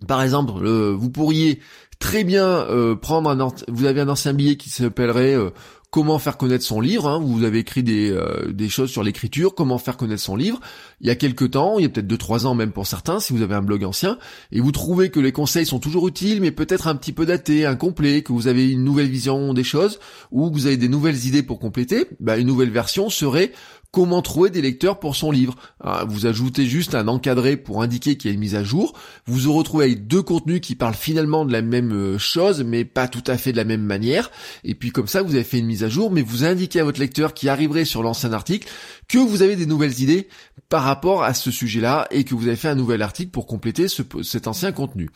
Par 0.07 0.21
exemple, 0.21 0.67
vous 0.67 1.09
pourriez 1.09 1.59
très 2.01 2.23
bien 2.25 2.45
euh, 2.45 2.95
prendre 2.95 3.29
un 3.29 3.53
vous 3.69 3.85
avez 3.85 4.01
un 4.01 4.09
ancien 4.09 4.33
billet 4.33 4.57
qui 4.57 4.69
s'appellerait 4.69 5.35
euh, 5.35 5.51
comment 5.91 6.19
faire 6.19 6.37
connaître 6.37 6.63
son 6.65 6.81
livre. 6.81 7.07
Hein. 7.07 7.21
Vous 7.23 7.43
avez 7.43 7.59
écrit 7.59 7.83
des, 7.83 8.09
euh, 8.09 8.51
des 8.51 8.69
choses 8.69 8.89
sur 8.89 9.03
l'écriture, 9.03 9.53
comment 9.53 9.77
faire 9.77 9.97
connaître 9.97 10.21
son 10.21 10.35
livre. 10.35 10.59
Il 11.01 11.07
y 11.07 11.09
a 11.09 11.15
quelques 11.15 11.51
temps, 11.51 11.77
il 11.77 11.83
y 11.83 11.85
a 11.85 11.89
peut-être 11.89 12.07
2-3 12.07 12.45
ans 12.47 12.55
même 12.55 12.71
pour 12.71 12.87
certains, 12.87 13.19
si 13.19 13.33
vous 13.33 13.41
avez 13.41 13.55
un 13.55 13.61
blog 13.61 13.83
ancien, 13.83 14.17
et 14.51 14.61
vous 14.61 14.71
trouvez 14.71 15.09
que 15.09 15.19
les 15.19 15.31
conseils 15.31 15.65
sont 15.65 15.79
toujours 15.79 16.07
utiles, 16.07 16.41
mais 16.41 16.51
peut-être 16.51 16.87
un 16.87 16.95
petit 16.95 17.11
peu 17.11 17.25
datés, 17.25 17.65
incomplets, 17.65 18.23
que 18.23 18.31
vous 18.31 18.47
avez 18.47 18.71
une 18.71 18.83
nouvelle 18.83 19.09
vision 19.09 19.53
des 19.53 19.65
choses, 19.65 19.99
ou 20.31 20.49
que 20.49 20.55
vous 20.55 20.65
avez 20.65 20.77
des 20.77 20.89
nouvelles 20.89 21.27
idées 21.27 21.43
pour 21.43 21.59
compléter, 21.59 22.07
bah, 22.19 22.37
une 22.37 22.47
nouvelle 22.47 22.71
version 22.71 23.09
serait 23.09 23.51
comment 23.91 24.21
trouver 24.21 24.49
des 24.49 24.61
lecteurs 24.61 24.99
pour 24.99 25.15
son 25.15 25.31
livre. 25.31 25.55
Ah, 25.81 26.05
vous 26.07 26.25
ajoutez 26.25 26.65
juste 26.65 26.95
un 26.95 27.07
encadré 27.07 27.57
pour 27.57 27.81
indiquer 27.81 28.15
qu'il 28.15 28.29
y 28.29 28.31
a 28.31 28.33
une 28.33 28.39
mise 28.39 28.55
à 28.55 28.63
jour. 28.63 28.93
Vous 29.25 29.37
vous 29.37 29.53
retrouvez 29.53 29.85
avec 29.85 30.07
deux 30.07 30.21
contenus 30.21 30.61
qui 30.61 30.75
parlent 30.75 30.93
finalement 30.93 31.45
de 31.45 31.51
la 31.51 31.61
même 31.61 31.91
euh, 31.93 32.17
chose, 32.17 32.63
mais 32.63 32.85
pas 32.85 33.07
tout 33.07 33.23
à 33.27 33.37
fait 33.37 33.51
de 33.51 33.57
la 33.57 33.65
même 33.65 33.83
manière. 33.83 34.31
Et 34.63 34.75
puis 34.75 34.91
comme 34.91 35.07
ça, 35.07 35.21
vous 35.21 35.35
avez 35.35 35.43
fait 35.43 35.59
une 35.59 35.65
mise 35.65 35.83
à 35.83 35.89
jour, 35.89 36.11
mais 36.11 36.21
vous 36.21 36.45
indiquez 36.45 36.79
à 36.79 36.83
votre 36.83 36.99
lecteur 36.99 37.33
qui 37.33 37.49
arriverait 37.49 37.85
sur 37.85 38.01
l'ancien 38.01 38.31
article 38.33 38.67
que 39.07 39.17
vous 39.17 39.41
avez 39.41 39.57
des 39.57 39.65
nouvelles 39.65 39.99
idées 39.99 40.29
par 40.69 40.83
rapport 40.83 41.23
à 41.23 41.33
ce 41.33 41.51
sujet-là 41.51 42.07
et 42.11 42.23
que 42.23 42.33
vous 42.33 42.47
avez 42.47 42.55
fait 42.55 42.69
un 42.69 42.75
nouvel 42.75 43.01
article 43.01 43.31
pour 43.31 43.45
compléter 43.45 43.87
cet 43.89 44.47
ancien 44.47 44.71
contenu. 44.71 45.09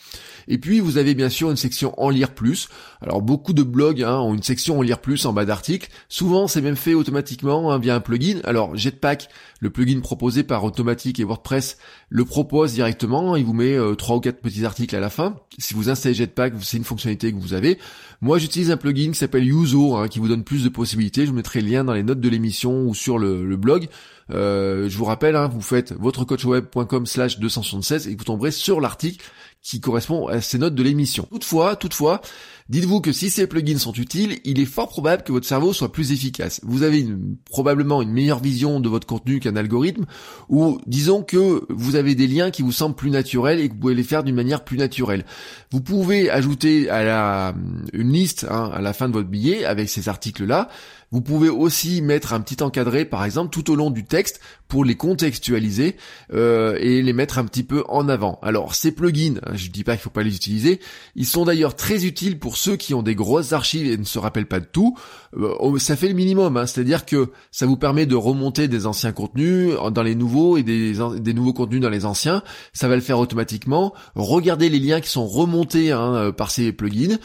Et 0.49 0.57
puis 0.57 0.81
vous 0.81 0.97
avez 0.97 1.15
bien 1.15 1.29
sûr 1.29 1.49
une 1.49 1.55
section 1.55 1.93
en 1.97 2.09
lire 2.09 2.33
plus. 2.33 2.67
Alors 3.01 3.21
beaucoup 3.21 3.53
de 3.53 3.63
blogs 3.63 4.03
hein, 4.03 4.17
ont 4.17 4.33
une 4.33 4.43
section 4.43 4.79
en 4.79 4.81
lire 4.81 4.99
plus 4.99 5.25
en 5.25 5.31
bas 5.31 5.45
d'article. 5.45 5.89
Souvent 6.09 6.47
c'est 6.47 6.59
même 6.59 6.75
fait 6.75 6.93
automatiquement 6.93 7.71
hein, 7.71 7.79
via 7.79 7.95
un 7.95 8.01
plugin. 8.01 8.41
Jetpack, 8.73 9.27
le 9.65 9.71
plugin 9.71 9.99
proposé 9.99 10.43
par 10.43 10.63
Automatic 10.63 11.19
et 11.19 11.23
WordPress, 11.23 11.79
le 12.09 12.23
propose 12.23 12.73
directement. 12.73 13.35
Il 13.35 13.45
vous 13.45 13.53
met 13.53 13.73
euh, 13.73 13.95
trois 13.95 14.17
ou 14.17 14.19
quatre 14.19 14.39
petits 14.39 14.63
articles 14.63 14.95
à 14.95 14.99
la 14.99 15.09
fin. 15.09 15.37
Si 15.57 15.73
vous 15.73 15.89
installez 15.89 16.13
Jetpack, 16.13 16.53
c'est 16.61 16.77
une 16.77 16.83
fonctionnalité 16.83 17.33
que 17.33 17.39
vous 17.39 17.55
avez. 17.55 17.79
Moi 18.21 18.37
j'utilise 18.37 18.69
un 18.69 18.77
plugin 18.77 19.09
qui 19.09 19.17
s'appelle 19.17 19.43
Yuzo, 19.43 19.95
hein, 19.95 20.07
qui 20.07 20.19
vous 20.19 20.27
donne 20.27 20.43
plus 20.43 20.63
de 20.63 20.69
possibilités. 20.69 21.25
Je 21.25 21.31
vous 21.31 21.35
mettrai 21.35 21.61
le 21.61 21.67
lien 21.67 21.83
dans 21.83 21.93
les 21.93 22.03
notes 22.03 22.19
de 22.19 22.29
l'émission 22.29 22.85
ou 22.85 22.93
sur 22.93 23.17
le 23.17 23.57
blog. 23.57 23.89
Euh, 24.31 24.89
je 24.89 24.97
vous 24.97 25.05
rappelle, 25.05 25.35
hein, 25.35 25.47
vous 25.47 25.61
faites 25.61 25.93
votrecoachweb.com 25.93 27.05
slash 27.05 27.39
276 27.39 28.07
et 28.07 28.15
vous 28.15 28.23
tomberez 28.23 28.51
sur 28.51 28.81
l'article 28.81 29.23
qui 29.61 29.79
correspond 29.79 30.27
à 30.27 30.41
ces 30.41 30.59
notes 30.59 30.75
de 30.75 30.83
l'émission. 30.83 31.27
Toutefois, 31.31 31.75
toutefois, 31.75 32.21
dites-vous 32.69 33.01
que 33.01 33.11
si 33.11 33.31
ces 33.31 33.47
plugins 33.47 33.79
sont 33.79 33.93
utiles, 33.93 34.39
il 34.43 34.59
est 34.59 34.65
fort 34.65 34.89
probable 34.89 35.23
que 35.23 35.31
votre 35.31 35.47
cerveau 35.47 35.73
soit 35.73 35.91
plus 35.91 36.11
efficace. 36.11 36.61
Vous 36.63 36.83
avez 36.83 37.07
probablement 37.49 38.01
une 38.03 38.11
meilleure 38.11 38.39
vision 38.39 38.79
de 38.79 38.89
votre 38.89 39.07
contenu 39.07 39.39
qu'un 39.39 39.54
algorithme, 39.55 40.05
ou 40.49 40.79
disons 40.87 41.23
que 41.23 41.65
vous 41.69 41.95
avez 41.95 42.15
des 42.15 42.27
liens 42.27 42.51
qui 42.51 42.61
vous 42.61 42.71
semblent 42.71 42.95
plus 42.95 43.11
naturels 43.11 43.59
et 43.59 43.67
que 43.67 43.73
vous 43.73 43.79
pouvez 43.79 43.95
les 43.95 44.03
faire 44.03 44.23
d'une 44.23 44.35
manière 44.35 44.63
plus 44.63 44.77
naturelle. 44.77 45.25
Vous 45.71 45.81
pouvez 45.81 46.29
ajouter 46.29 46.89
à 46.89 47.03
la, 47.03 47.55
une 47.93 48.11
liste 48.11 48.45
hein, 48.49 48.71
à 48.73 48.81
la 48.81 48.93
fin 48.93 49.07
de 49.07 49.13
votre 49.13 49.29
billet 49.29 49.65
avec 49.65 49.89
ces 49.89 50.09
articles-là, 50.09 50.69
vous 51.15 51.21
pouvez 51.21 51.47
aussi 51.47 52.01
mettre 52.01 52.33
un 52.33 52.41
petit 52.41 52.61
encadré, 52.61 53.05
par 53.05 53.23
exemple, 53.23 53.49
tout 53.49 53.71
au 53.71 53.77
long 53.77 53.89
du 53.89 54.03
texte 54.03 54.41
pour 54.67 54.83
les 54.83 54.95
contextualiser 54.95 55.95
euh, 56.33 56.77
et 56.81 57.01
les 57.01 57.13
mettre 57.13 57.37
un 57.37 57.45
petit 57.45 57.63
peu 57.63 57.85
en 57.87 58.09
avant. 58.09 58.37
Alors 58.41 58.75
ces 58.75 58.91
plugins, 58.91 59.35
hein, 59.45 59.51
je 59.53 59.69
dis 59.69 59.85
pas 59.85 59.93
qu'il 59.93 60.01
faut 60.01 60.09
pas 60.09 60.23
les 60.23 60.35
utiliser, 60.35 60.81
ils 61.15 61.25
sont 61.25 61.45
d'ailleurs 61.45 61.75
très 61.75 62.05
utiles 62.05 62.39
pour 62.39 62.57
ceux 62.57 62.75
qui 62.75 62.93
ont 62.93 63.03
des 63.03 63.15
grosses 63.15 63.53
archives 63.53 63.89
et 63.89 63.97
ne 63.97 64.03
se 64.03 64.19
rappellent 64.19 64.47
pas 64.47 64.59
de 64.59 64.65
tout. 64.65 64.97
Euh, 65.37 65.77
ça 65.77 65.95
fait 65.95 66.07
le 66.07 66.15
minimum, 66.15 66.57
hein, 66.57 66.65
c'est-à-dire 66.65 67.05
que 67.05 67.31
ça 67.51 67.65
vous 67.65 67.77
permet 67.77 68.05
de 68.05 68.15
remonter 68.15 68.67
des 68.67 68.85
anciens 68.85 69.11
contenus 69.11 69.71
dans 69.91 70.03
les 70.03 70.15
nouveaux 70.15 70.57
et 70.57 70.63
des, 70.63 70.95
des 71.19 71.33
nouveaux 71.33 71.53
contenus 71.53 71.79
dans 71.79 71.89
les 71.89 72.05
anciens. 72.05 72.43
Ça 72.73 72.89
va 72.89 72.95
le 72.95 73.01
faire 73.01 73.19
automatiquement. 73.19 73.93
Regardez 74.15 74.69
les 74.69 74.79
liens 74.79 74.99
qui 74.99 75.09
sont 75.09 75.27
remontés 75.27 75.91
hein, 75.91 76.15
euh, 76.15 76.31
par 76.31 76.51
ces 76.51 76.71
plugins. 76.73 77.19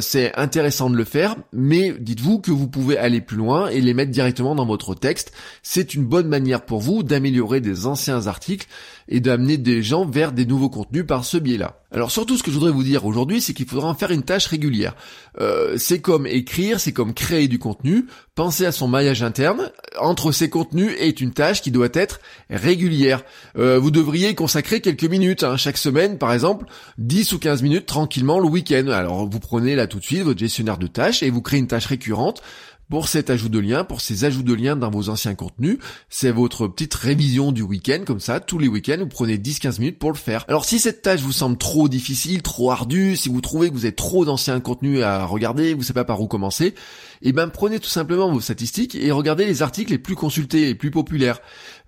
c'est 0.00 0.36
intéressant 0.36 0.90
de 0.90 0.96
le 0.96 1.04
faire, 1.04 1.36
mais 1.52 1.94
dites-vous 1.98 2.40
que 2.40 2.50
vous 2.50 2.68
pouvez 2.68 2.98
aller 3.06 3.20
plus 3.20 3.36
loin 3.36 3.68
et 3.68 3.80
les 3.80 3.94
mettre 3.94 4.10
directement 4.10 4.54
dans 4.54 4.66
votre 4.66 4.94
texte. 4.94 5.32
C'est 5.62 5.94
une 5.94 6.04
bonne 6.04 6.28
manière 6.28 6.64
pour 6.64 6.80
vous 6.80 7.02
d'améliorer 7.02 7.60
des 7.60 7.86
anciens 7.86 8.26
articles 8.26 8.66
et 9.08 9.20
d'amener 9.20 9.56
des 9.56 9.82
gens 9.82 10.04
vers 10.04 10.32
des 10.32 10.46
nouveaux 10.46 10.68
contenus 10.68 11.06
par 11.06 11.24
ce 11.24 11.36
biais-là. 11.36 11.80
Alors 11.92 12.10
surtout 12.10 12.36
ce 12.36 12.42
que 12.42 12.50
je 12.50 12.56
voudrais 12.56 12.72
vous 12.72 12.82
dire 12.82 13.06
aujourd'hui, 13.06 13.40
c'est 13.40 13.54
qu'il 13.54 13.66
faudra 13.66 13.88
en 13.88 13.94
faire 13.94 14.10
une 14.10 14.24
tâche 14.24 14.46
régulière. 14.46 14.96
Euh, 15.40 15.76
c'est 15.78 16.00
comme 16.00 16.26
écrire, 16.26 16.80
c'est 16.80 16.92
comme 16.92 17.14
créer 17.14 17.46
du 17.46 17.58
contenu. 17.58 18.06
Pensez 18.34 18.66
à 18.66 18.72
son 18.72 18.88
maillage 18.88 19.22
interne. 19.22 19.70
Entre 19.98 20.32
ces 20.32 20.50
contenus 20.50 20.92
est 20.98 21.20
une 21.20 21.32
tâche 21.32 21.62
qui 21.62 21.70
doit 21.70 21.88
être 21.94 22.20
régulière. 22.50 23.22
Euh, 23.56 23.78
vous 23.78 23.92
devriez 23.92 24.34
consacrer 24.34 24.80
quelques 24.80 25.04
minutes 25.04 25.44
hein, 25.44 25.56
chaque 25.56 25.78
semaine, 25.78 26.18
par 26.18 26.32
exemple, 26.32 26.66
10 26.98 27.32
ou 27.32 27.38
15 27.38 27.62
minutes 27.62 27.86
tranquillement 27.86 28.40
le 28.40 28.48
week-end. 28.48 28.88
Alors 28.88 29.28
vous 29.28 29.40
prenez 29.40 29.76
là 29.76 29.86
tout 29.86 30.00
de 30.00 30.04
suite 30.04 30.22
votre 30.22 30.40
gestionnaire 30.40 30.78
de 30.78 30.88
tâches 30.88 31.22
et 31.22 31.30
vous 31.30 31.40
créez 31.40 31.60
une 31.60 31.68
tâche 31.68 31.86
récurrente 31.86 32.42
pour 32.88 33.08
cet 33.08 33.30
ajout 33.30 33.48
de 33.48 33.58
lien, 33.58 33.84
pour 33.84 34.00
ces 34.00 34.24
ajouts 34.24 34.42
de 34.42 34.54
liens 34.54 34.76
dans 34.76 34.90
vos 34.90 35.08
anciens 35.08 35.34
contenus. 35.34 35.78
C'est 36.08 36.30
votre 36.30 36.68
petite 36.68 36.94
révision 36.94 37.52
du 37.52 37.62
week-end, 37.62 38.02
comme 38.06 38.20
ça, 38.20 38.40
tous 38.40 38.58
les 38.58 38.68
week-ends, 38.68 38.98
vous 39.00 39.06
prenez 39.06 39.38
10-15 39.38 39.80
minutes 39.80 39.98
pour 39.98 40.12
le 40.12 40.16
faire. 40.16 40.44
Alors 40.48 40.64
si 40.64 40.78
cette 40.78 41.02
tâche 41.02 41.20
vous 41.20 41.32
semble 41.32 41.58
trop 41.58 41.88
difficile, 41.88 42.42
trop 42.42 42.70
ardue, 42.70 43.16
si 43.16 43.28
vous 43.28 43.40
trouvez 43.40 43.68
que 43.68 43.74
vous 43.74 43.84
avez 43.84 43.94
trop 43.94 44.24
d'anciens 44.24 44.60
contenus 44.60 45.02
à 45.02 45.24
regarder, 45.24 45.74
vous 45.74 45.82
savez 45.82 45.94
pas 45.94 46.04
par 46.04 46.20
où 46.20 46.28
commencer, 46.28 46.74
eh 47.22 47.32
ben 47.32 47.48
prenez 47.48 47.80
tout 47.80 47.88
simplement 47.88 48.30
vos 48.30 48.40
statistiques 48.40 48.94
et 48.94 49.10
regardez 49.10 49.46
les 49.46 49.62
articles 49.62 49.90
les 49.90 49.98
plus 49.98 50.14
consultés, 50.14 50.66
les 50.66 50.74
plus 50.74 50.90
populaires, 50.90 51.40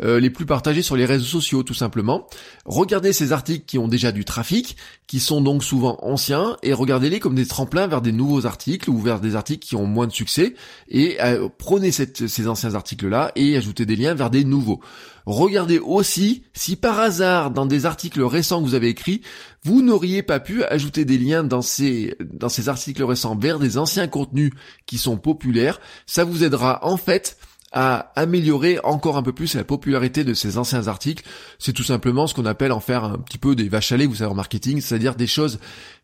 euh, 0.03 0.21
les 0.21 0.31
plus 0.31 0.47
partagés 0.47 0.83
sur 0.83 0.97
les 0.97 1.05
réseaux 1.05 1.25
sociaux 1.25 1.63
tout 1.63 1.75
simplement. 1.75 2.27
Regardez 2.65 3.13
ces 3.13 3.33
articles 3.33 3.65
qui 3.67 3.79
ont 3.79 3.89
déjà 3.89 4.13
du 4.13 4.25
trafic, 4.25 4.77
qui 5.07 5.21
sont 5.21 5.41
donc 5.41 5.65
souvent 5.65 5.99
anciens, 6.03 6.57
et 6.63 6.73
regardez-les 6.73 7.21
comme 7.21 7.35
des 7.35 7.47
tremplins 7.47 7.87
vers 7.87 8.03
des 8.03 8.13
nouveaux 8.13 8.47
articles 8.47 8.91
ou 8.91 8.99
vers 8.99 9.21
des 9.21 9.37
articles 9.37 9.67
qui 9.67 9.77
ont 9.77 9.87
moins 9.87 10.07
de 10.07 10.13
succès, 10.13 10.55
et 10.91 11.21
euh, 11.21 11.49
prenez 11.59 11.93
ces 11.93 12.49
anciens 12.49 12.75
articles-là 12.75 13.33
et 13.37 13.57
ajoutez 13.57 13.87
des 13.87 13.97
liens 13.97 14.15
vers 14.15 14.31
des 14.31 14.45
nouveaux. 14.45 14.81
Regardez 15.27 15.79
aussi 15.79 16.45
si 16.55 16.77
par 16.77 16.99
hasard 16.99 17.51
dans 17.51 17.67
des 17.67 17.85
articles 17.85 18.23
récents 18.23 18.63
que 18.63 18.67
vous 18.67 18.75
avez 18.75 18.89
écrits, 18.89 19.21
vous 19.63 19.83
n'auriez 19.83 20.23
pas 20.23 20.41
pu 20.41 20.65
ajouter 20.65 21.05
des 21.05 21.19
liens 21.19 21.45
dans 21.45 21.61
ces, 21.61 22.17
dans 22.21 22.49
ces 22.49 22.71
articles 22.71 23.03
récents 23.05 23.37
vers 23.37 23.59
des 23.59 23.77
anciens 23.77 24.09
contenus 24.09 24.53
qui 24.87 24.97
sont 24.97 25.19
populaires. 25.19 25.81
Ça 26.07 26.25
vous 26.25 26.45
aidera 26.45 26.81
en 26.83 26.97
fait 26.97 27.37
à 27.73 28.13
améliorer 28.17 28.79
encore 28.83 29.17
un 29.17 29.23
peu 29.23 29.33
plus 29.33 29.55
la 29.55 29.65
popularité 29.65 30.25
de 30.25 30.33
ces 30.33 30.57
anciens 30.57 30.89
articles. 30.89 31.25
C'est 31.59 31.75
tout 31.75 31.83
simplement 31.83 32.27
ce 32.27 32.35
qu'on 32.35 32.47
appelle 32.47 32.73
en 32.73 32.81
faire 32.81 33.05
un 33.05 33.19
petit 33.19 33.39
peu 33.39 33.55
des 33.55 33.69
vaches 33.69 33.93
à 33.93 33.97
lait, 33.97 34.07
vous 34.07 34.17
savez, 34.17 34.31
en 34.31 34.35
marketing, 34.35 34.81
c'est-à-dire 34.81 35.15
des 35.15 35.27
choses 35.27 35.59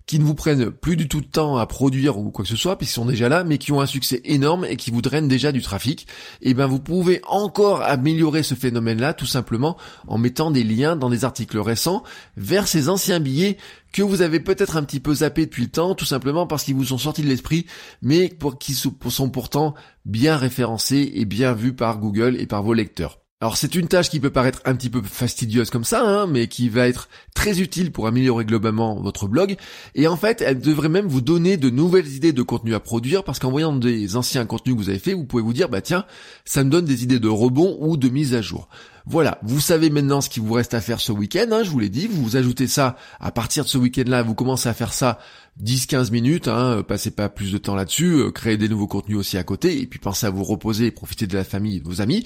qui 0.06 0.18
ne 0.18 0.24
vous 0.24 0.34
prennent 0.34 0.70
plus 0.70 0.96
du 0.96 1.08
tout 1.08 1.20
de 1.20 1.26
temps 1.26 1.56
à 1.56 1.66
produire 1.66 2.18
ou 2.18 2.30
quoi 2.30 2.44
que 2.44 2.48
ce 2.48 2.56
soit, 2.56 2.76
puisqu'ils 2.76 2.94
sont 2.94 3.06
déjà 3.06 3.28
là, 3.28 3.42
mais 3.44 3.58
qui 3.58 3.72
ont 3.72 3.80
un 3.80 3.86
succès 3.86 4.20
énorme 4.24 4.66
et 4.66 4.76
qui 4.76 4.90
vous 4.90 5.02
drainent 5.02 5.28
déjà 5.28 5.50
du 5.50 5.62
trafic, 5.62 6.06
et 6.42 6.50
eh 6.50 6.54
ben 6.54 6.66
vous 6.66 6.78
pouvez 6.78 7.20
encore 7.26 7.82
améliorer 7.82 8.42
ce 8.42 8.54
phénomène-là 8.54 9.14
tout 9.14 9.26
simplement 9.26 9.76
en 10.06 10.18
mettant 10.18 10.50
des 10.50 10.64
liens 10.64 10.96
dans 10.96 11.10
des 11.10 11.24
articles 11.24 11.58
récents 11.58 12.02
vers 12.36 12.68
ces 12.68 12.88
anciens 12.88 13.20
billets 13.20 13.56
que 13.92 14.02
vous 14.02 14.22
avez 14.22 14.40
peut-être 14.40 14.76
un 14.76 14.82
petit 14.82 15.00
peu 15.00 15.14
zappé 15.14 15.46
depuis 15.46 15.62
le 15.62 15.70
temps, 15.70 15.94
tout 15.94 16.04
simplement 16.04 16.46
parce 16.46 16.64
qu'ils 16.64 16.74
vous 16.74 16.84
sont 16.84 16.98
sortis 16.98 17.22
de 17.22 17.28
l'esprit, 17.28 17.66
mais 18.02 18.36
qui 18.60 18.74
sont 18.74 19.30
pourtant 19.30 19.74
bien 20.04 20.36
référencés 20.36 21.12
et 21.14 21.24
bien 21.24 21.54
vus 21.54 21.74
par 21.74 21.98
Google 21.98 22.36
et 22.38 22.46
par 22.46 22.62
vos 22.62 22.74
lecteurs. 22.74 23.23
Alors 23.44 23.58
c'est 23.58 23.74
une 23.74 23.88
tâche 23.88 24.08
qui 24.08 24.20
peut 24.20 24.30
paraître 24.30 24.62
un 24.64 24.74
petit 24.74 24.88
peu 24.88 25.02
fastidieuse 25.02 25.68
comme 25.68 25.84
ça, 25.84 26.02
hein, 26.02 26.26
mais 26.26 26.46
qui 26.46 26.70
va 26.70 26.88
être 26.88 27.10
très 27.34 27.60
utile 27.60 27.92
pour 27.92 28.06
améliorer 28.06 28.46
globalement 28.46 28.98
votre 29.02 29.28
blog. 29.28 29.56
Et 29.94 30.08
en 30.08 30.16
fait, 30.16 30.40
elle 30.40 30.60
devrait 30.60 30.88
même 30.88 31.08
vous 31.08 31.20
donner 31.20 31.58
de 31.58 31.68
nouvelles 31.68 32.08
idées 32.08 32.32
de 32.32 32.40
contenu 32.40 32.74
à 32.74 32.80
produire, 32.80 33.22
parce 33.22 33.38
qu'en 33.38 33.50
voyant 33.50 33.76
des 33.76 34.16
anciens 34.16 34.46
contenus 34.46 34.76
que 34.76 34.80
vous 34.80 34.88
avez 34.88 34.98
fait, 34.98 35.12
vous 35.12 35.26
pouvez 35.26 35.42
vous 35.42 35.52
dire, 35.52 35.68
bah 35.68 35.82
tiens, 35.82 36.06
ça 36.46 36.64
me 36.64 36.70
donne 36.70 36.86
des 36.86 37.02
idées 37.02 37.20
de 37.20 37.28
rebond 37.28 37.76
ou 37.80 37.98
de 37.98 38.08
mise 38.08 38.32
à 38.32 38.40
jour. 38.40 38.70
Voilà, 39.06 39.38
vous 39.42 39.60
savez 39.60 39.90
maintenant 39.90 40.22
ce 40.22 40.30
qu'il 40.30 40.42
vous 40.42 40.54
reste 40.54 40.72
à 40.72 40.80
faire 40.80 40.98
ce 40.98 41.12
week-end, 41.12 41.46
hein, 41.52 41.62
je 41.62 41.68
vous 41.68 41.78
l'ai 41.78 41.90
dit, 41.90 42.08
vous 42.10 42.36
ajoutez 42.36 42.66
ça 42.66 42.96
à 43.20 43.30
partir 43.30 43.64
de 43.64 43.68
ce 43.68 43.76
week-end-là, 43.76 44.22
vous 44.22 44.34
commencez 44.34 44.66
à 44.68 44.72
faire 44.72 44.94
ça 44.94 45.18
10-15 45.62 46.10
minutes, 46.10 46.48
hein, 46.48 46.82
passez 46.86 47.12
pas 47.12 47.28
plus 47.28 47.52
de 47.52 47.58
temps 47.58 47.76
là-dessus, 47.76 48.14
euh, 48.14 48.30
créez 48.32 48.56
des 48.56 48.68
nouveaux 48.68 48.88
contenus 48.88 49.18
aussi 49.18 49.36
à 49.36 49.44
côté, 49.44 49.80
et 49.80 49.86
puis 49.86 50.00
pensez 50.00 50.26
à 50.26 50.30
vous 50.30 50.42
reposer 50.42 50.86
et 50.86 50.90
profiter 50.90 51.28
de 51.28 51.36
la 51.36 51.44
famille 51.44 51.76
et 51.76 51.80
de 51.80 51.84
vos 51.84 52.00
amis. 52.00 52.24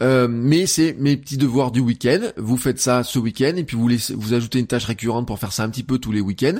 Euh, 0.00 0.28
mais 0.30 0.66
c'est 0.66 0.94
mes 0.98 1.16
petits 1.16 1.38
devoirs 1.38 1.72
du 1.72 1.80
week-end, 1.80 2.20
vous 2.36 2.56
faites 2.56 2.78
ça 2.78 3.02
ce 3.02 3.18
week-end, 3.18 3.54
et 3.56 3.64
puis 3.64 3.76
vous, 3.76 3.88
laissez, 3.88 4.14
vous 4.14 4.32
ajoutez 4.32 4.60
une 4.60 4.68
tâche 4.68 4.84
récurrente 4.84 5.26
pour 5.26 5.40
faire 5.40 5.52
ça 5.52 5.64
un 5.64 5.70
petit 5.70 5.82
peu 5.82 5.98
tous 5.98 6.12
les 6.12 6.20
week-ends. 6.20 6.58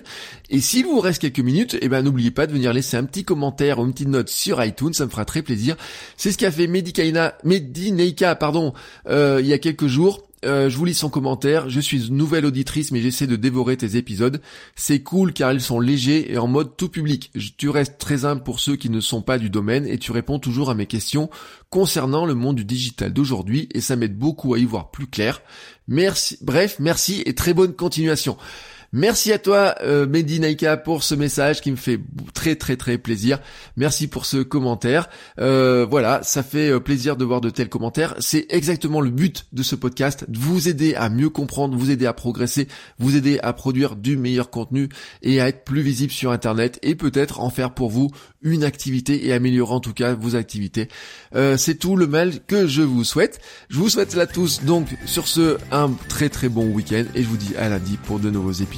Et 0.50 0.60
s'il 0.60 0.86
vous 0.86 0.98
reste 0.98 1.20
quelques 1.20 1.38
minutes, 1.38 1.76
eh 1.80 1.88
ben 1.88 2.02
n'oubliez 2.02 2.32
pas 2.32 2.48
de 2.48 2.52
venir 2.52 2.72
laisser 2.72 2.96
un 2.96 3.04
petit 3.04 3.22
commentaire 3.22 3.78
ou 3.78 3.84
une 3.84 3.92
petite 3.92 4.08
note 4.08 4.28
sur 4.28 4.64
iTunes, 4.64 4.94
ça 4.94 5.04
me 5.04 5.10
fera 5.10 5.24
très 5.24 5.42
plaisir. 5.42 5.76
C'est 6.16 6.32
ce 6.32 6.38
qu'a 6.38 6.50
fait 6.50 6.66
Medikaina, 6.66 7.34
Medineika, 7.44 8.34
pardon, 8.34 8.72
euh, 9.08 9.40
quelques 9.58 9.86
jours. 9.86 10.24
Euh, 10.44 10.68
je 10.68 10.76
vous 10.76 10.84
lis 10.84 10.94
son 10.94 11.08
commentaire. 11.08 11.68
Je 11.68 11.80
suis 11.80 12.06
une 12.06 12.16
nouvelle 12.16 12.46
auditrice, 12.46 12.92
mais 12.92 13.00
j'essaie 13.00 13.26
de 13.26 13.36
dévorer 13.36 13.76
tes 13.76 13.96
épisodes. 13.96 14.40
C'est 14.76 15.00
cool 15.02 15.32
car 15.32 15.52
ils 15.52 15.60
sont 15.60 15.80
légers 15.80 16.32
et 16.32 16.38
en 16.38 16.46
mode 16.46 16.76
tout 16.76 16.88
public. 16.88 17.32
Tu 17.56 17.68
restes 17.68 17.98
très 17.98 18.24
humble 18.24 18.42
pour 18.42 18.60
ceux 18.60 18.76
qui 18.76 18.90
ne 18.90 19.00
sont 19.00 19.22
pas 19.22 19.38
du 19.38 19.50
domaine 19.50 19.86
et 19.86 19.98
tu 19.98 20.12
réponds 20.12 20.38
toujours 20.38 20.70
à 20.70 20.74
mes 20.74 20.86
questions 20.86 21.28
concernant 21.70 22.24
le 22.24 22.34
monde 22.34 22.56
du 22.56 22.64
digital 22.64 23.12
d'aujourd'hui 23.12 23.68
et 23.72 23.80
ça 23.80 23.96
m'aide 23.96 24.16
beaucoup 24.16 24.54
à 24.54 24.58
y 24.58 24.64
voir 24.64 24.90
plus 24.90 25.06
clair. 25.06 25.42
Merci. 25.88 26.38
Bref, 26.40 26.76
merci 26.78 27.22
et 27.26 27.34
très 27.34 27.54
bonne 27.54 27.74
continuation. 27.74 28.36
Merci 28.94 29.32
à 29.32 29.38
toi, 29.38 29.74
euh, 29.82 30.06
Mehdi 30.06 30.40
Naika, 30.40 30.78
pour 30.78 31.02
ce 31.02 31.14
message 31.14 31.60
qui 31.60 31.70
me 31.70 31.76
fait 31.76 32.00
très 32.32 32.56
très 32.56 32.76
très 32.76 32.96
plaisir. 32.96 33.38
Merci 33.76 34.08
pour 34.08 34.24
ce 34.24 34.38
commentaire. 34.38 35.10
Euh, 35.38 35.84
voilà, 35.84 36.22
ça 36.22 36.42
fait 36.42 36.70
euh, 36.70 36.80
plaisir 36.80 37.18
de 37.18 37.24
voir 37.26 37.42
de 37.42 37.50
tels 37.50 37.68
commentaires. 37.68 38.14
C'est 38.18 38.46
exactement 38.48 39.02
le 39.02 39.10
but 39.10 39.44
de 39.52 39.62
ce 39.62 39.74
podcast, 39.74 40.24
de 40.26 40.38
vous 40.38 40.68
aider 40.68 40.94
à 40.94 41.10
mieux 41.10 41.28
comprendre, 41.28 41.76
vous 41.76 41.90
aider 41.90 42.06
à 42.06 42.14
progresser, 42.14 42.66
vous 42.98 43.14
aider 43.14 43.38
à 43.42 43.52
produire 43.52 43.94
du 43.94 44.16
meilleur 44.16 44.48
contenu 44.48 44.88
et 45.20 45.38
à 45.42 45.48
être 45.48 45.64
plus 45.64 45.82
visible 45.82 46.12
sur 46.12 46.30
Internet 46.30 46.78
et 46.82 46.94
peut-être 46.94 47.40
en 47.40 47.50
faire 47.50 47.74
pour 47.74 47.90
vous 47.90 48.10
une 48.40 48.64
activité 48.64 49.26
et 49.26 49.34
améliorer 49.34 49.74
en 49.74 49.80
tout 49.80 49.92
cas 49.92 50.14
vos 50.14 50.34
activités. 50.34 50.88
C'est 51.56 51.74
tout 51.74 51.96
le 51.96 52.06
mal 52.06 52.40
que 52.46 52.66
je 52.66 52.82
vous 52.82 53.04
souhaite. 53.04 53.40
Je 53.68 53.78
vous 53.78 53.90
souhaite 53.90 54.16
à 54.16 54.26
tous 54.26 54.62
donc 54.62 54.86
sur 55.06 55.26
ce 55.26 55.58
un 55.72 55.90
très 56.08 56.28
très 56.28 56.48
bon 56.48 56.66
week-end 56.68 57.04
et 57.14 57.22
je 57.22 57.28
vous 57.28 57.36
dis 57.36 57.54
à 57.56 57.68
lundi 57.68 57.98
pour 58.04 58.20
de 58.20 58.30
nouveaux 58.30 58.52
épisodes. 58.52 58.77